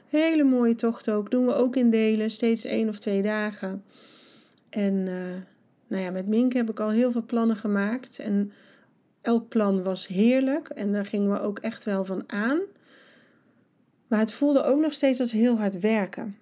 Hele 0.10 0.44
mooie 0.44 0.76
tocht 0.76 1.10
ook. 1.10 1.32
Doen 1.32 1.46
we 1.46 1.54
ook 1.54 1.76
in 1.76 1.90
delen, 1.90 2.32
steeds 2.32 2.66
één 2.66 2.90
of 2.90 3.00
twee 3.00 3.22
dagen. 3.22 3.84
En 4.70 5.08
nou 5.92 6.04
ja, 6.04 6.12
met 6.12 6.28
Mink 6.28 6.54
heb 6.54 6.70
ik 6.70 6.80
al 6.80 6.90
heel 6.90 7.12
veel 7.12 7.26
plannen 7.26 7.56
gemaakt. 7.56 8.20
En 8.20 8.52
elk 9.22 9.48
plan 9.48 9.84
was 9.84 10.08
heerlijk. 10.08 10.70
En 10.70 10.92
daar 10.92 11.06
gingen 11.06 11.32
we 11.32 11.40
ook 11.40 11.60
echt 11.60 11.84
wel 11.84 12.06
van 12.06 12.24
aan. 12.28 12.60
Maar 14.08 14.20
het 14.20 14.32
voelde 14.32 14.64
ook 14.64 14.80
nog 14.80 14.94
steeds 14.94 15.20
als 15.20 15.32
heel 15.32 15.58
hard 15.58 15.80
werken. 15.80 16.38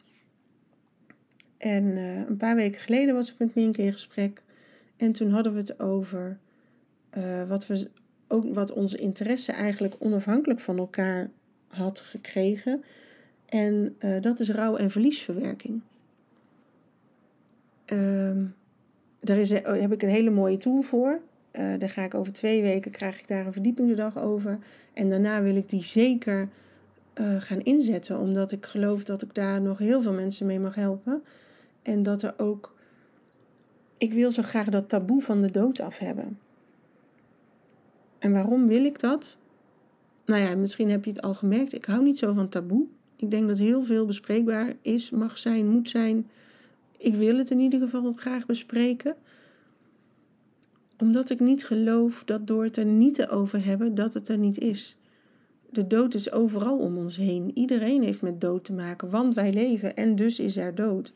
En 1.58 1.84
uh, 1.84 2.28
een 2.28 2.38
paar 2.38 2.56
weken 2.56 2.82
geleden 2.82 3.16
was 3.16 3.32
ik 3.32 3.38
met 3.38 3.56
Mink 3.56 3.78
in 3.78 3.92
gesprek. 3.92 4.42
En 4.98 5.12
toen 5.12 5.32
hadden 5.32 5.54
we 5.54 5.60
het 5.60 5.80
over 5.80 6.38
uh, 7.18 7.48
wat, 7.48 7.68
we, 7.68 7.90
ook, 8.28 8.54
wat 8.54 8.72
onze 8.72 8.98
interesse 8.98 9.52
eigenlijk 9.52 9.96
onafhankelijk 10.00 10.60
van 10.60 10.78
elkaar 10.78 11.30
had 11.68 12.00
gekregen. 12.00 12.84
En 13.46 13.96
uh, 14.00 14.22
dat 14.22 14.40
is 14.40 14.50
rouw- 14.50 14.76
en 14.76 14.92
verliesverwerking. 14.92 15.82
Uh, 17.94 18.38
daar 19.20 19.38
is, 19.38 19.52
oh, 19.52 19.80
heb 19.80 19.92
ik 19.92 20.02
een 20.02 20.10
hele 20.10 20.30
mooie 20.30 20.58
tool 20.58 20.82
voor. 20.82 21.20
Uh, 21.52 21.80
daar 21.80 21.90
ga 21.90 22.04
ik 22.04 22.14
over 22.14 22.34
twee 22.34 22.62
weken, 22.62 22.92
krijg 22.92 23.20
ik 23.20 23.28
daar 23.28 23.46
een 23.46 23.54
verdiepende 23.54 23.94
dag 23.94 24.18
over. 24.18 24.60
En 24.94 25.10
daarna 25.10 25.42
wil 25.42 25.56
ik 25.56 25.70
die 25.70 25.84
zeker 25.84 26.50
uh, 27.16 27.42
gaan 27.42 27.62
inzetten. 27.62 28.20
Omdat 28.20 28.52
ik 28.52 28.66
geloof 28.66 29.04
dat 29.04 29.22
ik 29.22 29.34
daar 29.34 29.62
nog 29.62 29.78
heel 29.78 30.02
veel 30.02 30.14
mensen 30.14 30.46
mee 30.46 30.60
mag 30.60 30.76
helpen. 30.76 31.24
En 31.82 32.04
dat 32.04 32.22
er 32.22 32.34
ook... 32.38 32.78
Ik 33.98 34.14
wil 34.14 34.32
zo 34.32 34.42
graag 34.42 34.70
dat 34.70 34.90
taboe 34.90 35.22
van 35.22 35.42
de 35.42 35.52
dood 35.52 35.80
af 35.80 35.98
hebben. 35.98 36.40
En 38.20 38.32
waarom 38.32 38.68
wil 38.68 38.86
ik 38.86 39.00
dat? 39.00 39.38
Nou 40.26 40.42
ja, 40.42 40.56
misschien 40.56 40.90
heb 40.90 41.06
je 41.06 41.12
het 41.12 41.22
al 41.22 41.34
gemerkt. 41.34 41.74
Ik 41.74 41.86
hou 41.86 42.04
niet 42.04 42.18
zo 42.18 42.34
van 42.34 42.50
taboe. 42.50 42.86
Ik 43.16 43.32
denk 43.32 43.48
dat 43.48 43.58
heel 43.58 43.84
veel 43.84 44.06
bespreekbaar 44.06 44.74
is, 44.82 45.10
mag 45.10 45.38
zijn, 45.38 45.68
moet 45.68 45.90
zijn. 45.90 46.30
Ik 47.00 47.16
wil 47.16 47.38
het 47.38 47.50
in 47.52 47.60
ieder 47.60 47.80
geval 47.80 48.14
graag 48.14 48.46
bespreken. 48.46 49.16
Omdat 50.98 51.30
ik 51.30 51.40
niet 51.40 51.66
geloof 51.66 52.24
dat 52.26 52.48
door 52.48 52.64
het 52.64 52.78
er 52.78 52.86
niet 52.86 53.16
te 53.16 53.30
over 53.30 53.66
hebben, 53.66 53.96
dat 53.96 54.14
het 54.14 54.28
er 54.28 54.38
niet 54.38 54.58
is. 54.58 54.98
De 55.70 55.88
dood 55.88 56.14
is 56.14 56.32
overal 56.32 56.78
om 56.78 56.98
ons 56.98 57.18
heen. 57.18 57.52
Iedereen 57.54 58.04
heeft 58.04 58.22
met 58.22 58.42
dood 58.42 58.64
te 58.64 58.74
maken, 58.74 59.10
want 59.10 59.34
wij 59.34 59.54
leven 59.54 59.96
en 59.96 60.16
dus 60.16 60.40
is 60.40 60.58
er 60.58 60.76
dood. 60.76 61.14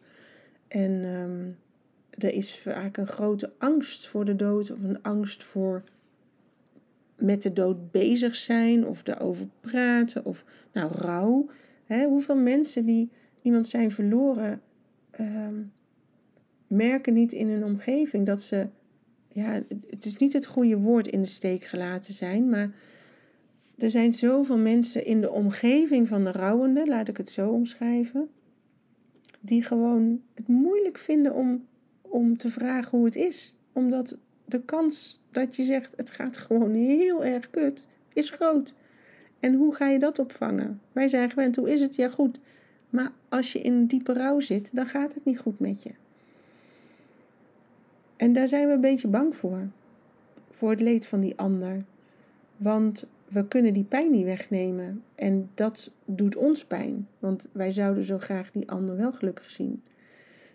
En 0.67 0.91
um, 1.03 1.57
er 2.09 2.33
is 2.33 2.57
vaak 2.57 2.97
een 2.97 3.07
grote 3.07 3.51
angst 3.57 4.07
voor 4.07 4.25
de 4.25 4.35
dood 4.35 4.71
of 4.71 4.83
een 4.83 5.01
angst 5.01 5.43
voor 5.43 5.83
met 7.17 7.43
de 7.43 7.53
dood 7.53 7.91
bezig 7.91 8.35
zijn 8.35 8.87
of 8.87 9.03
daarover 9.03 9.47
praten 9.61 10.25
of 10.25 10.45
nou 10.71 10.91
rouw. 10.91 11.49
Hoeveel 11.87 12.35
mensen 12.35 12.85
die 12.85 13.09
iemand 13.41 13.67
zijn 13.67 13.91
verloren, 13.91 14.61
um, 15.19 15.71
merken 16.67 17.13
niet 17.13 17.31
in 17.31 17.47
hun 17.47 17.63
omgeving 17.63 18.25
dat 18.25 18.41
ze, 18.41 18.67
ja, 19.27 19.61
het 19.89 20.05
is 20.05 20.17
niet 20.17 20.33
het 20.33 20.45
goede 20.45 20.77
woord 20.77 21.07
in 21.07 21.21
de 21.21 21.27
steek 21.27 21.63
gelaten 21.63 22.13
zijn, 22.13 22.49
maar 22.49 22.71
er 23.77 23.89
zijn 23.89 24.13
zoveel 24.13 24.57
mensen 24.57 25.05
in 25.05 25.21
de 25.21 25.31
omgeving 25.31 26.07
van 26.07 26.23
de 26.23 26.31
rouwende, 26.31 26.87
laat 26.87 27.07
ik 27.07 27.17
het 27.17 27.29
zo 27.29 27.49
omschrijven, 27.49 28.29
die 29.39 29.63
gewoon 29.63 30.21
het 30.33 30.47
moeilijk 30.47 30.97
vinden 30.97 31.33
om, 31.33 31.65
om 32.01 32.37
te 32.37 32.49
vragen 32.49 32.97
hoe 32.97 33.05
het 33.05 33.15
is. 33.15 33.55
Omdat 33.73 34.17
de 34.45 34.61
kans 34.61 35.23
dat 35.31 35.55
je 35.55 35.63
zegt 35.63 35.93
het 35.95 36.11
gaat 36.11 36.37
gewoon 36.37 36.71
heel 36.71 37.23
erg 37.23 37.49
kut, 37.49 37.87
is 38.13 38.29
groot. 38.29 38.73
En 39.39 39.53
hoe 39.53 39.75
ga 39.75 39.89
je 39.89 39.99
dat 39.99 40.19
opvangen? 40.19 40.81
Wij 40.91 41.07
zijn 41.07 41.29
gewend, 41.29 41.55
hoe 41.55 41.71
is 41.71 41.81
het? 41.81 41.95
Ja, 41.95 42.09
goed. 42.09 42.39
Maar 42.93 43.11
als 43.29 43.53
je 43.53 43.61
in 43.61 43.73
een 43.73 43.87
diepe 43.87 44.13
rouw 44.13 44.39
zit, 44.39 44.69
dan 44.75 44.85
gaat 44.85 45.13
het 45.13 45.25
niet 45.25 45.39
goed 45.39 45.59
met 45.59 45.83
je. 45.83 45.89
En 48.15 48.33
daar 48.33 48.47
zijn 48.47 48.67
we 48.67 48.73
een 48.73 48.81
beetje 48.81 49.07
bang 49.07 49.35
voor. 49.35 49.67
Voor 50.49 50.69
het 50.69 50.81
leed 50.81 51.05
van 51.05 51.19
die 51.19 51.37
ander. 51.37 51.83
Want 52.57 53.07
we 53.27 53.47
kunnen 53.47 53.73
die 53.73 53.83
pijn 53.83 54.11
niet 54.11 54.25
wegnemen. 54.25 55.03
En 55.15 55.49
dat 55.53 55.91
doet 56.05 56.35
ons 56.35 56.65
pijn. 56.65 57.07
Want 57.19 57.45
wij 57.51 57.71
zouden 57.71 58.03
zo 58.03 58.17
graag 58.17 58.51
die 58.51 58.69
ander 58.69 58.97
wel 58.97 59.11
gelukkig 59.11 59.49
zien. 59.49 59.81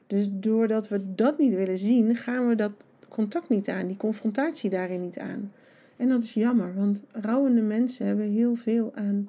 Dus 0.06 0.28
doordat 0.30 0.88
we 0.88 1.14
dat 1.14 1.38
niet 1.38 1.54
willen 1.54 1.78
zien, 1.78 2.16
gaan 2.16 2.48
we 2.48 2.54
dat 2.54 2.72
contact 3.08 3.48
niet 3.48 3.68
aan, 3.68 3.86
die 3.86 3.96
confrontatie 3.96 4.70
daarin 4.70 5.00
niet 5.00 5.18
aan. 5.18 5.52
En 5.96 6.08
dat 6.08 6.22
is 6.22 6.34
jammer, 6.34 6.74
want 6.74 7.02
rouwende 7.12 7.62
mensen 7.62 8.06
hebben 8.06 8.30
heel 8.30 8.54
veel 8.54 8.92
aan 8.94 9.28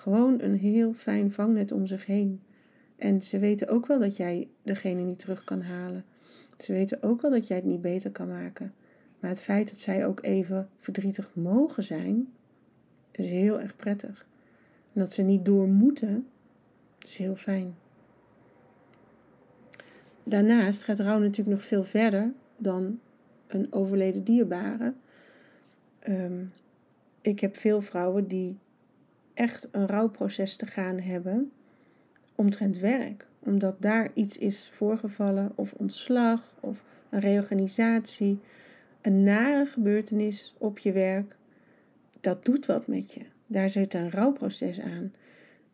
gewoon 0.00 0.40
een 0.40 0.58
heel 0.58 0.92
fijn 0.92 1.32
vangnet 1.32 1.72
om 1.72 1.86
zich 1.86 2.06
heen. 2.06 2.40
En 2.96 3.22
ze 3.22 3.38
weten 3.38 3.68
ook 3.68 3.86
wel 3.86 3.98
dat 3.98 4.16
jij 4.16 4.48
degene 4.62 5.00
niet 5.00 5.18
terug 5.18 5.44
kan 5.44 5.62
halen. 5.62 6.04
Ze 6.58 6.72
weten 6.72 7.02
ook 7.02 7.20
wel 7.20 7.30
dat 7.30 7.46
jij 7.46 7.56
het 7.56 7.66
niet 7.66 7.80
beter 7.80 8.10
kan 8.10 8.28
maken. 8.28 8.74
Maar 9.18 9.30
het 9.30 9.40
feit 9.40 9.68
dat 9.68 9.78
zij 9.78 10.06
ook 10.06 10.22
even 10.22 10.68
verdrietig 10.78 11.30
mogen 11.32 11.84
zijn, 11.84 12.28
is 13.10 13.26
heel 13.26 13.60
erg 13.60 13.76
prettig. 13.76 14.26
En 14.94 15.00
dat 15.00 15.12
ze 15.12 15.22
niet 15.22 15.44
door 15.44 15.68
moeten, 15.68 16.26
is 17.04 17.16
heel 17.16 17.36
fijn. 17.36 17.74
Daarnaast 20.24 20.82
gaat 20.82 20.98
rouw 20.98 21.18
natuurlijk 21.18 21.56
nog 21.56 21.64
veel 21.64 21.84
verder 21.84 22.32
dan 22.56 23.00
een 23.46 23.72
overleden 23.72 24.24
dierbare. 24.24 24.94
Um, 26.08 26.52
ik 27.20 27.40
heb 27.40 27.56
veel 27.56 27.80
vrouwen 27.80 28.26
die 28.26 28.58
echt 29.40 29.68
een 29.72 29.86
rouwproces 29.86 30.56
te 30.56 30.66
gaan 30.66 30.98
hebben 30.98 31.52
omtrent 32.34 32.78
werk. 32.78 33.26
Omdat 33.38 33.82
daar 33.82 34.10
iets 34.14 34.38
is 34.38 34.70
voorgevallen, 34.72 35.52
of 35.54 35.72
ontslag, 35.72 36.54
of 36.60 36.84
een 37.10 37.20
reorganisatie, 37.20 38.38
een 39.00 39.22
nare 39.22 39.66
gebeurtenis 39.66 40.54
op 40.58 40.78
je 40.78 40.92
werk. 40.92 41.36
Dat 42.20 42.44
doet 42.44 42.66
wat 42.66 42.86
met 42.86 43.12
je. 43.12 43.20
Daar 43.46 43.70
zit 43.70 43.94
een 43.94 44.10
rouwproces 44.10 44.80
aan. 44.80 45.12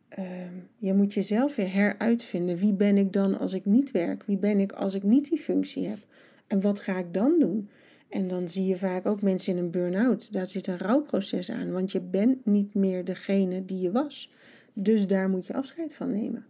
Ehm, 0.09 0.55
je 0.79 0.95
moet 0.95 1.15
jezelf 1.15 1.57
weer 1.57 1.73
heruitvinden. 1.73 2.57
Wie 2.57 2.73
ben 2.73 2.97
ik 2.97 3.13
dan 3.13 3.39
als 3.39 3.53
ik 3.53 3.65
niet 3.65 3.91
werk? 3.91 4.23
Wie 4.27 4.39
ben 4.39 4.61
ik 4.61 4.73
als 4.73 4.95
ik 4.95 5.03
niet 5.03 5.29
die 5.29 5.39
functie 5.39 5.87
heb? 5.87 5.99
En 6.47 6.61
wat 6.61 6.81
ga 6.81 6.99
ik 6.99 7.15
dan 7.15 7.39
doen? 7.39 7.69
En 8.09 8.29
dan 8.29 8.49
zie 8.49 8.67
je 8.67 8.77
vaak 8.77 9.07
ook 9.07 9.23
mensen 9.23 9.53
in 9.53 9.59
een 9.59 9.71
burn-out. 9.71 10.33
Daar 10.33 10.47
zit 10.47 10.67
een 10.67 10.79
rouwproces 10.79 11.51
aan, 11.51 11.73
want 11.73 11.93
je 11.93 12.01
bent 12.01 12.47
niet 12.47 12.75
meer 12.75 13.05
degene 13.05 13.65
die 13.65 13.81
je 13.81 13.91
was. 13.91 14.33
Dus 14.73 15.07
daar 15.07 15.29
moet 15.29 15.47
je 15.47 15.55
afscheid 15.55 15.95
van 15.95 16.11
nemen. 16.11 16.47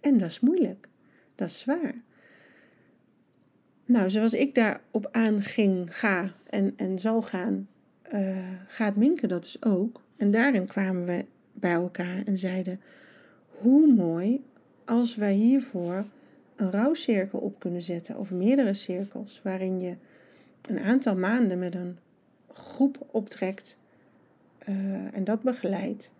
En 0.00 0.18
dat 0.18 0.28
is 0.28 0.40
moeilijk. 0.40 0.88
Dat 1.34 1.48
is 1.48 1.58
zwaar. 1.58 1.94
Nou, 3.84 4.10
zoals 4.10 4.34
ik 4.34 4.54
daarop 4.54 5.08
aanging, 5.10 5.96
ga 5.96 6.32
en, 6.46 6.72
en 6.76 6.98
zal 6.98 7.22
gaan, 7.22 7.68
uh, 8.14 8.36
gaat 8.66 8.96
Minke 8.96 9.26
dat 9.26 9.42
dus 9.42 9.62
ook. 9.62 10.02
En 10.16 10.30
daarin 10.30 10.66
kwamen 10.66 11.04
we 11.04 11.24
bij 11.52 11.72
elkaar 11.72 12.22
en 12.24 12.38
zeiden: 12.38 12.80
hoe 13.48 13.94
mooi 13.94 14.44
als 14.84 15.16
wij 15.16 15.34
hiervoor 15.34 16.04
een 16.56 16.70
rouwcirkel 16.70 17.38
op 17.38 17.58
kunnen 17.58 17.82
zetten, 17.82 18.18
of 18.18 18.30
meerdere 18.30 18.74
cirkels, 18.74 19.40
waarin 19.42 19.80
je 19.80 19.94
een 20.68 20.78
aantal 20.78 21.16
maanden 21.16 21.58
met 21.58 21.74
een 21.74 21.98
groep 22.52 23.06
optrekt 23.10 23.78
uh, 24.68 25.14
en 25.14 25.24
dat 25.24 25.42
begeleidt. 25.42 26.12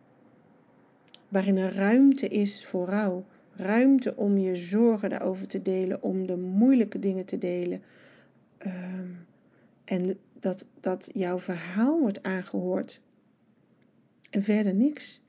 Waarin 1.28 1.56
er 1.56 1.74
ruimte 1.74 2.28
is 2.28 2.66
voor 2.66 2.88
rouw. 2.88 3.24
Ruimte 3.56 4.16
om 4.16 4.38
je 4.38 4.56
zorgen 4.56 5.10
daarover 5.10 5.46
te 5.46 5.62
delen, 5.62 6.02
om 6.02 6.26
de 6.26 6.36
moeilijke 6.36 6.98
dingen 6.98 7.24
te 7.24 7.38
delen. 7.38 7.82
Um, 8.66 9.26
en 9.84 10.18
dat, 10.40 10.66
dat 10.80 11.10
jouw 11.12 11.38
verhaal 11.38 12.00
wordt 12.00 12.22
aangehoord. 12.22 13.00
En 14.30 14.42
verder 14.42 14.74
niks. 14.74 15.22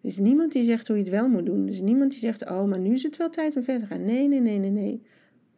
Er 0.00 0.08
is 0.08 0.18
niemand 0.18 0.52
die 0.52 0.62
zegt 0.62 0.88
hoe 0.88 0.96
je 0.96 1.02
het 1.02 1.12
wel 1.12 1.28
moet 1.28 1.46
doen. 1.46 1.62
Er 1.62 1.72
is 1.72 1.80
niemand 1.80 2.10
die 2.10 2.20
zegt, 2.20 2.50
oh, 2.50 2.64
maar 2.64 2.78
nu 2.78 2.92
is 2.92 3.02
het 3.02 3.16
wel 3.16 3.30
tijd 3.30 3.56
om 3.56 3.62
verder 3.62 3.88
te 3.88 3.94
gaan. 3.94 4.04
Nee, 4.04 4.28
nee, 4.28 4.40
nee, 4.40 4.58
nee 4.58 5.02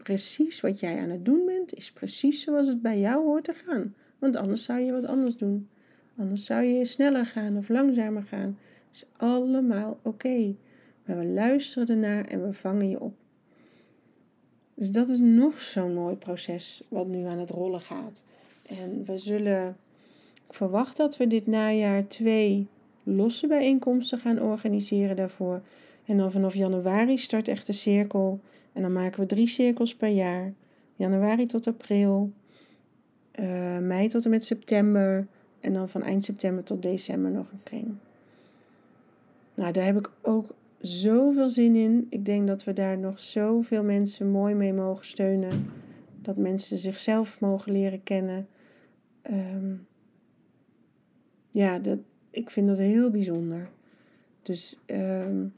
precies 0.02 0.60
wat 0.60 0.80
jij 0.80 1.00
aan 1.00 1.10
het 1.10 1.24
doen 1.24 1.46
bent, 1.46 1.74
is 1.74 1.92
precies 1.92 2.42
zoals 2.42 2.66
het 2.66 2.82
bij 2.82 3.00
jou 3.00 3.24
hoort 3.24 3.44
te 3.44 3.54
gaan. 3.54 3.94
Want 4.18 4.36
anders 4.36 4.64
zou 4.64 4.80
je 4.80 4.92
wat 4.92 5.04
anders 5.04 5.36
doen. 5.36 5.68
Anders 6.16 6.44
zou 6.44 6.62
je 6.62 6.84
sneller 6.84 7.26
gaan 7.26 7.56
of 7.56 7.68
langzamer 7.68 8.22
gaan. 8.22 8.58
Is 8.92 9.06
allemaal 9.16 9.98
oké. 10.02 10.54
Maar 11.04 11.18
we 11.18 11.24
luisteren 11.24 11.88
ernaar 11.88 12.24
en 12.24 12.46
we 12.46 12.52
vangen 12.52 12.88
je 12.88 13.00
op. 13.00 13.14
Dus 14.74 14.90
dat 14.90 15.08
is 15.08 15.20
nog 15.20 15.60
zo'n 15.60 15.94
mooi 15.94 16.16
proces 16.16 16.82
wat 16.88 17.06
nu 17.06 17.24
aan 17.24 17.38
het 17.38 17.50
rollen 17.50 17.80
gaat. 17.80 18.24
En 18.66 19.04
we 19.04 19.18
zullen, 19.18 19.76
ik 20.48 20.54
verwacht 20.54 20.96
dat 20.96 21.16
we 21.16 21.26
dit 21.26 21.46
najaar 21.46 22.06
twee 22.06 22.66
losse 23.02 23.46
bijeenkomsten 23.46 24.18
gaan 24.18 24.42
organiseren 24.42 25.16
daarvoor. 25.16 25.62
En 26.04 26.16
dan 26.16 26.32
vanaf 26.32 26.54
januari 26.54 27.18
start 27.18 27.48
echt 27.48 27.66
de 27.66 27.72
cirkel 27.72 28.40
en 28.72 28.82
dan 28.82 28.92
maken 28.92 29.20
we 29.20 29.26
drie 29.26 29.46
cirkels 29.46 29.96
per 29.96 30.08
jaar. 30.08 30.52
Januari 30.96 31.46
tot 31.46 31.66
april, 31.66 32.32
uh, 33.40 33.78
mei 33.78 34.08
tot 34.08 34.24
en 34.24 34.30
met 34.30 34.44
september 34.44 35.26
en 35.60 35.72
dan 35.72 35.88
van 35.88 36.02
eind 36.02 36.24
september 36.24 36.64
tot 36.64 36.82
december 36.82 37.30
nog 37.30 37.52
een 37.52 37.62
kring. 37.62 37.94
Nou, 39.54 39.72
daar 39.72 39.84
heb 39.84 39.96
ik 39.96 40.10
ook 40.22 40.54
zoveel 40.80 41.48
zin 41.50 41.76
in. 41.76 42.06
Ik 42.10 42.24
denk 42.24 42.46
dat 42.46 42.64
we 42.64 42.72
daar 42.72 42.98
nog 42.98 43.20
zoveel 43.20 43.82
mensen 43.82 44.30
mooi 44.30 44.54
mee 44.54 44.72
mogen 44.72 45.06
steunen. 45.06 45.66
Dat 46.22 46.36
mensen 46.36 46.78
zichzelf 46.78 47.40
mogen 47.40 47.72
leren 47.72 48.02
kennen. 48.02 48.46
Um, 49.30 49.86
ja, 51.50 51.78
dat, 51.78 51.98
ik 52.30 52.50
vind 52.50 52.66
dat 52.66 52.78
heel 52.78 53.10
bijzonder. 53.10 53.68
Dus 54.42 54.78
um, 54.86 55.52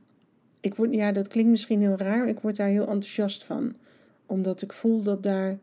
ik 0.62 0.75
word, 0.75 0.94
ja, 0.94 1.12
dat 1.12 1.29
klinkt 1.29 1.51
misschien 1.51 1.81
heel 1.81 1.96
raar. 1.96 2.29
Ik 2.29 2.40
word 2.40 2.57
daar 2.57 2.68
heel 2.68 2.87
enthousiast 2.87 3.44
van. 3.44 3.75
Omdat 4.27 4.62
ik 4.62 4.72
voel 4.72 5.03
dat 5.03 5.22
daar 5.22 5.59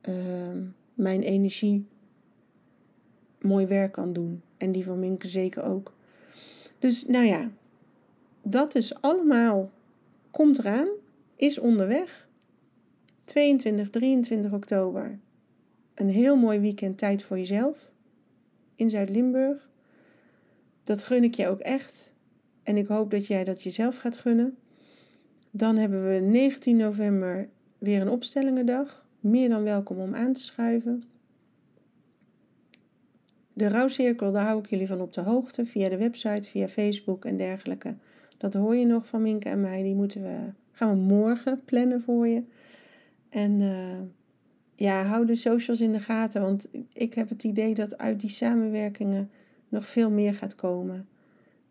ehm, 0.00 0.62
mijn 0.94 1.22
energie 1.22 1.86
mooi 3.40 3.66
werk 3.66 3.92
kan 3.92 4.12
doen. 4.12 4.42
En 4.56 4.72
die 4.72 4.84
van 4.84 4.98
Minke 4.98 5.28
zeker 5.28 5.62
ook. 5.62 5.92
Dus 6.78 7.06
nou 7.06 7.24
ja, 7.24 7.50
dat 8.42 8.74
is 8.74 9.00
allemaal, 9.00 9.70
komt 10.30 10.58
eraan, 10.58 10.88
is 11.36 11.58
onderweg. 11.58 12.28
22, 13.24 13.90
23 13.90 14.52
oktober. 14.52 15.18
Een 15.94 16.10
heel 16.10 16.36
mooi 16.36 16.58
weekend 16.58 16.98
tijd 16.98 17.22
voor 17.22 17.38
jezelf 17.38 17.90
in 18.74 18.90
Zuid-Limburg. 18.90 19.70
Dat 20.84 21.02
gun 21.02 21.24
ik 21.24 21.34
je 21.34 21.48
ook 21.48 21.60
echt. 21.60 22.09
En 22.62 22.76
ik 22.76 22.86
hoop 22.86 23.10
dat 23.10 23.26
jij 23.26 23.44
dat 23.44 23.62
jezelf 23.62 23.96
gaat 23.96 24.16
gunnen. 24.16 24.56
Dan 25.50 25.76
hebben 25.76 26.08
we 26.08 26.20
19 26.20 26.76
november 26.76 27.48
weer 27.78 28.00
een 28.00 28.10
opstellingendag. 28.10 29.06
Meer 29.20 29.48
dan 29.48 29.62
welkom 29.62 29.98
om 29.98 30.14
aan 30.14 30.32
te 30.32 30.40
schuiven. 30.40 31.02
De 33.52 33.68
rouwcirkel, 33.68 34.32
daar 34.32 34.44
hou 34.44 34.58
ik 34.58 34.66
jullie 34.66 34.86
van 34.86 35.00
op 35.00 35.12
de 35.12 35.20
hoogte. 35.20 35.66
Via 35.66 35.88
de 35.88 35.96
website, 35.96 36.48
via 36.48 36.68
Facebook 36.68 37.24
en 37.24 37.36
dergelijke. 37.36 37.94
Dat 38.38 38.54
hoor 38.54 38.76
je 38.76 38.86
nog 38.86 39.06
van 39.06 39.22
Minke 39.22 39.48
en 39.48 39.60
mij. 39.60 39.82
Die 39.82 39.94
moeten 39.94 40.22
we, 40.22 40.36
gaan 40.72 40.90
we 40.90 41.14
morgen 41.14 41.64
plannen 41.64 42.02
voor 42.02 42.28
je. 42.28 42.42
En 43.28 43.60
uh, 43.60 43.98
ja, 44.74 45.04
hou 45.04 45.26
de 45.26 45.34
socials 45.34 45.80
in 45.80 45.92
de 45.92 46.00
gaten. 46.00 46.42
Want 46.42 46.68
ik 46.92 47.14
heb 47.14 47.28
het 47.28 47.44
idee 47.44 47.74
dat 47.74 47.98
uit 47.98 48.20
die 48.20 48.30
samenwerkingen 48.30 49.30
nog 49.68 49.86
veel 49.86 50.10
meer 50.10 50.34
gaat 50.34 50.54
komen. 50.54 51.08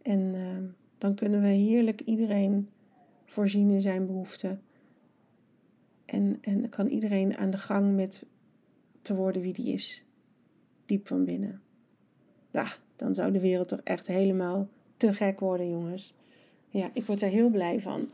En 0.01 0.19
uh, 0.19 0.41
dan 0.99 1.15
kunnen 1.15 1.41
we 1.41 1.47
heerlijk 1.47 2.01
iedereen 2.01 2.69
voorzien 3.25 3.69
in 3.69 3.81
zijn 3.81 4.05
behoeften. 4.05 4.61
En, 6.05 6.37
en 6.41 6.69
kan 6.69 6.87
iedereen 6.87 7.37
aan 7.37 7.49
de 7.49 7.57
gang 7.57 7.95
met 7.95 8.25
te 9.01 9.15
worden 9.15 9.41
wie 9.41 9.53
die 9.53 9.73
is. 9.73 10.03
Diep 10.85 11.07
van 11.07 11.25
binnen. 11.25 11.61
Ja, 12.51 12.67
dan 12.95 13.13
zou 13.13 13.31
de 13.31 13.39
wereld 13.39 13.67
toch 13.67 13.81
echt 13.83 14.07
helemaal 14.07 14.67
te 14.97 15.13
gek 15.13 15.39
worden, 15.39 15.69
jongens. 15.69 16.13
Ja, 16.69 16.89
ik 16.93 17.05
word 17.05 17.21
er 17.21 17.29
heel 17.29 17.49
blij 17.49 17.79
van. 17.79 18.09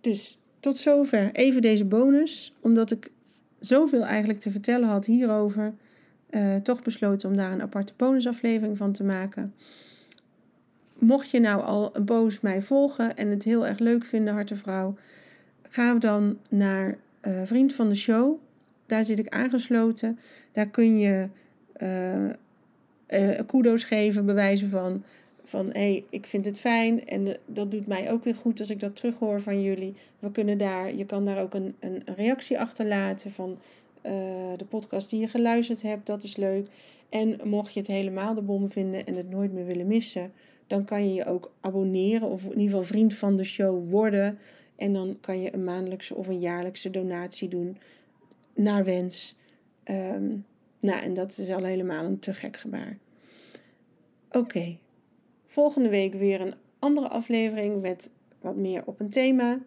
Dus 0.00 0.38
tot 0.60 0.76
zover 0.76 1.32
even 1.32 1.62
deze 1.62 1.84
bonus. 1.84 2.52
Omdat 2.60 2.90
ik 2.90 3.10
zoveel 3.58 4.04
eigenlijk 4.04 4.40
te 4.40 4.50
vertellen 4.50 4.88
had 4.88 5.06
hierover. 5.06 5.74
Uh, 6.30 6.56
toch 6.56 6.82
besloten 6.82 7.28
om 7.28 7.36
daar 7.36 7.52
een 7.52 7.62
aparte 7.62 7.92
bonusaflevering 7.96 8.76
van 8.76 8.92
te 8.92 9.04
maken 9.04 9.54
mocht 11.00 11.30
je 11.30 11.40
nou 11.40 11.62
al 11.62 11.92
boos 12.04 12.40
mij 12.40 12.62
volgen 12.62 13.16
en 13.16 13.28
het 13.28 13.42
heel 13.42 13.66
erg 13.66 13.78
leuk 13.78 14.04
vinden, 14.04 14.34
hartevrouw, 14.34 14.94
ga 15.68 15.94
dan 15.94 16.38
naar 16.50 16.98
uh, 17.26 17.40
Vriend 17.44 17.74
van 17.74 17.88
de 17.88 17.94
Show. 17.94 18.38
Daar 18.86 19.04
zit 19.04 19.18
ik 19.18 19.28
aangesloten. 19.28 20.18
Daar 20.52 20.66
kun 20.66 20.98
je 20.98 21.28
uh, 21.82 22.24
uh, 23.08 23.38
kudo's 23.46 23.84
geven, 23.84 24.26
bewijzen 24.26 24.70
van, 24.70 25.02
van 25.44 25.66
hé, 25.66 25.72
hey, 25.72 26.04
ik 26.10 26.26
vind 26.26 26.44
het 26.44 26.60
fijn. 26.60 27.06
En 27.06 27.36
dat 27.46 27.70
doet 27.70 27.86
mij 27.86 28.10
ook 28.10 28.24
weer 28.24 28.34
goed 28.34 28.60
als 28.60 28.70
ik 28.70 28.80
dat 28.80 28.96
terughoor 28.96 29.40
van 29.40 29.62
jullie. 29.62 29.94
We 30.18 30.30
kunnen 30.30 30.58
daar, 30.58 30.94
je 30.94 31.06
kan 31.06 31.24
daar 31.24 31.40
ook 31.40 31.54
een, 31.54 31.74
een 31.78 32.02
reactie 32.16 32.60
achterlaten 32.60 33.30
van 33.30 33.58
de 34.56 34.64
podcast 34.68 35.10
die 35.10 35.20
je 35.20 35.28
geluisterd 35.28 35.82
hebt. 35.82 36.06
Dat 36.06 36.22
is 36.22 36.36
leuk. 36.36 36.66
En 37.08 37.40
mocht 37.44 37.72
je 37.72 37.80
het 37.80 37.88
helemaal 37.88 38.34
de 38.34 38.40
bom 38.40 38.70
vinden 38.70 39.06
en 39.06 39.14
het 39.14 39.30
nooit 39.30 39.52
meer 39.52 39.66
willen 39.66 39.86
missen, 39.86 40.32
dan 40.70 40.84
kan 40.84 41.08
je 41.08 41.14
je 41.14 41.24
ook 41.24 41.52
abonneren 41.60 42.28
of 42.28 42.42
in 42.42 42.48
ieder 42.48 42.64
geval 42.64 42.82
vriend 42.82 43.14
van 43.14 43.36
de 43.36 43.44
show 43.44 43.90
worden. 43.90 44.38
En 44.76 44.92
dan 44.92 45.18
kan 45.20 45.40
je 45.40 45.54
een 45.54 45.64
maandelijkse 45.64 46.14
of 46.14 46.28
een 46.28 46.40
jaarlijkse 46.40 46.90
donatie 46.90 47.48
doen 47.48 47.76
naar 48.54 48.84
wens. 48.84 49.34
Ehm, 49.82 50.28
nou, 50.80 51.00
en 51.02 51.14
dat 51.14 51.38
is 51.38 51.50
al 51.50 51.64
helemaal 51.64 52.04
een 52.04 52.18
te 52.18 52.34
gek 52.34 52.56
gebaar. 52.56 52.98
Oké, 54.30 54.76
volgende 55.46 55.88
week 55.88 56.14
weer 56.14 56.40
een 56.40 56.54
andere 56.78 57.08
aflevering 57.08 57.80
met 57.80 58.10
wat 58.40 58.56
meer 58.56 58.82
op 58.86 59.00
een 59.00 59.10
thema. 59.10 59.58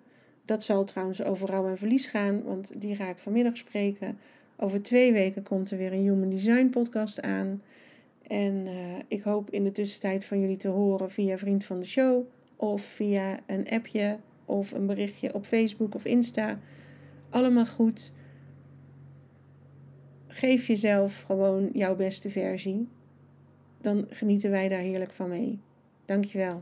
Dat 0.45 0.63
zal 0.63 0.83
trouwens 0.83 1.23
over 1.23 1.49
rouw 1.49 1.67
en 1.67 1.77
verlies 1.77 2.05
gaan, 2.05 2.43
want 2.43 2.81
die 2.81 2.95
ga 2.95 3.09
ik 3.09 3.17
vanmiddag 3.17 3.57
spreken. 3.57 4.17
Over 4.55 4.81
twee 4.81 5.13
weken 5.13 5.43
komt 5.43 5.71
er 5.71 5.77
weer 5.77 5.93
een 5.93 6.01
Human 6.01 6.29
Design 6.29 6.69
podcast 6.69 7.21
aan. 7.21 7.61
En 8.34 8.65
uh, 8.67 8.74
ik 9.08 9.22
hoop 9.22 9.50
in 9.50 9.63
de 9.63 9.72
tussentijd 9.72 10.26
van 10.26 10.39
jullie 10.39 10.58
te 10.58 10.67
horen 10.67 11.12
via 11.12 11.38
Vriend 11.38 11.65
van 11.65 11.80
de 11.80 11.86
Show 11.86 12.26
of 12.56 12.82
via 12.82 13.39
een 13.46 13.69
appje 13.69 14.17
of 14.46 14.72
een 14.72 14.86
berichtje 14.86 15.34
op 15.34 15.46
Facebook 15.46 15.96
of 15.96 16.06
Insta. 16.06 16.60
Allemaal 17.30 17.65
goed. 17.65 18.12
Geef 20.28 20.67
jezelf 20.67 21.22
gewoon 21.22 21.69
jouw 21.74 21.96
beste 21.96 22.30
versie. 22.30 22.88
dan 23.82 24.06
genieten 24.10 24.50
wij 24.50 24.69
daar 24.69 24.80
heerlijk 24.80 25.12
van 25.12 25.30
mee. 25.30 25.60
Dankjewel. 26.06 26.62